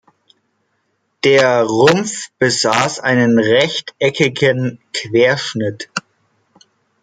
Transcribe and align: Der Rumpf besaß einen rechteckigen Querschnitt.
Der 1.23 1.63
Rumpf 1.63 2.31
besaß 2.39 3.01
einen 3.01 3.37
rechteckigen 3.37 4.79
Querschnitt. 4.95 5.91